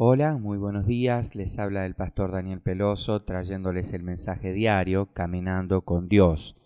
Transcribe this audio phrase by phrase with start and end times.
[0.00, 1.34] Hola, muy buenos días.
[1.34, 6.56] Les habla el pastor Daniel Peloso trayéndoles el mensaje diario Caminando con Dios.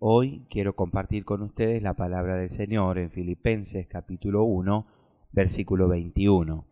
[0.00, 4.84] Hoy quiero compartir con ustedes la palabra del Señor en Filipenses capítulo 1,
[5.30, 6.66] versículo 21.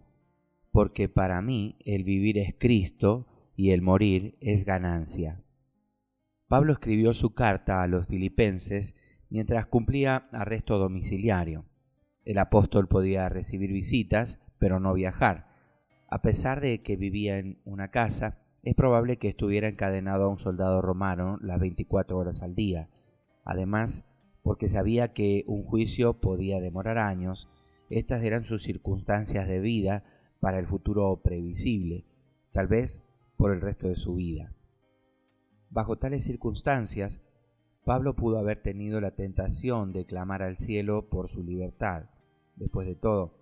[0.73, 5.45] Porque para mí el vivir es Cristo y el morir es ganancia.
[6.49, 8.97] Pablo escribió su carta a los filipenses
[9.31, 11.67] mientras cumplía arresto domiciliario.
[12.25, 15.54] El apóstol podía recibir visitas, pero no viajar
[16.15, 20.37] a pesar de que vivía en una casa, es probable que estuviera encadenado a un
[20.37, 22.89] soldado romano las 24 horas al día.
[23.45, 24.05] Además,
[24.45, 27.51] porque sabía que un juicio podía demorar años,
[27.91, 30.05] estas eran sus circunstancias de vida
[30.39, 32.05] para el futuro previsible,
[32.53, 33.03] tal vez
[33.37, 34.55] por el resto de su vida.
[35.69, 37.23] Bajo tales circunstancias,
[37.85, 42.05] Pablo pudo haber tenido la tentación de clamar al cielo por su libertad.
[42.55, 43.35] Después de todo,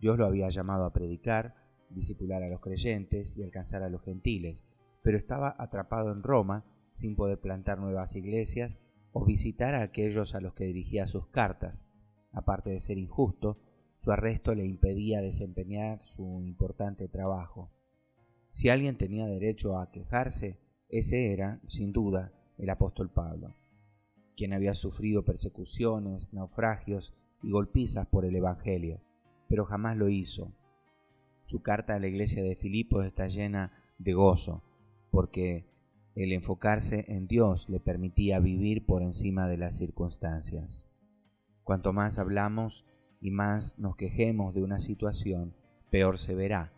[0.00, 4.64] Dios lo había llamado a predicar, discipular a los creyentes y alcanzar a los gentiles,
[5.02, 8.78] pero estaba atrapado en Roma sin poder plantar nuevas iglesias
[9.12, 11.86] o visitar a aquellos a los que dirigía sus cartas.
[12.32, 13.58] Aparte de ser injusto,
[13.94, 17.70] su arresto le impedía desempeñar su importante trabajo.
[18.50, 23.54] Si alguien tenía derecho a quejarse, ese era, sin duda, el apóstol Pablo,
[24.36, 29.00] quien había sufrido persecuciones, naufragios y golpizas por el Evangelio,
[29.48, 30.52] pero jamás lo hizo
[31.46, 34.64] su carta a la iglesia de Filipos está llena de gozo,
[35.12, 35.64] porque
[36.16, 40.84] el enfocarse en Dios le permitía vivir por encima de las circunstancias.
[41.62, 42.84] Cuanto más hablamos
[43.20, 45.54] y más nos quejemos de una situación,
[45.88, 46.72] peor se verá,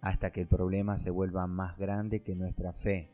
[0.00, 3.10] hasta que el problema se vuelva más grande que nuestra fe.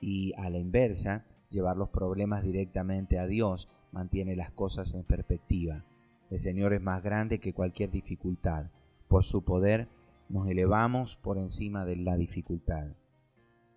[0.00, 5.84] Y a la inversa, llevar los problemas directamente a Dios mantiene las cosas en perspectiva.
[6.28, 8.72] El Señor es más grande que cualquier dificultad.
[9.06, 9.88] Por su poder
[10.30, 12.94] nos elevamos por encima de la dificultad.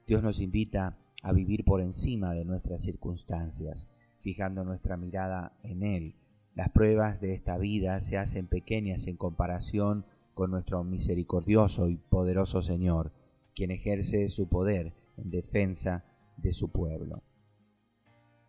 [0.06, 3.88] Dios nos invita a vivir por encima de nuestras circunstancias,
[4.19, 6.16] fijando nuestra mirada en Él.
[6.53, 10.06] Las pruebas de esta vida se hacen pequeñas en comparación
[10.36, 13.12] con nuestro misericordioso y poderoso Señor,
[13.56, 16.06] quien ejerce su poder en defensa
[16.38, 17.24] de su pueblo.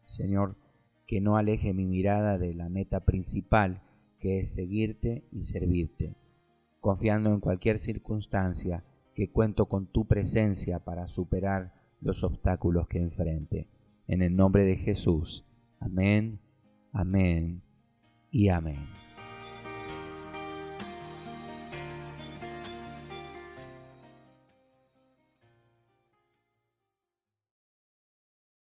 [0.04, 0.56] Señor,
[1.06, 3.82] que no aleje mi mirada de la meta principal,
[4.18, 6.16] que es seguirte y servirte
[6.84, 8.84] confiando en cualquier circunstancia
[9.14, 11.72] que cuento con tu presencia para superar
[12.02, 13.70] los obstáculos que enfrente.
[14.06, 15.46] En el nombre de Jesús.
[15.80, 16.40] Amén,
[16.92, 17.62] amén
[18.30, 19.03] y amén.